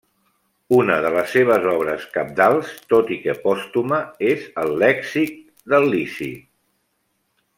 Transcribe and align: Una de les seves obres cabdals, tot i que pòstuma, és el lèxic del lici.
Una 0.77 0.93
de 1.05 1.09
les 1.15 1.33
seves 1.33 1.67
obres 1.73 2.07
cabdals, 2.15 2.71
tot 2.95 3.13
i 3.17 3.19
que 3.27 3.35
pòstuma, 3.45 4.01
és 4.33 4.49
el 4.63 4.75
lèxic 4.85 5.39
del 5.75 5.89
lici. 5.93 6.33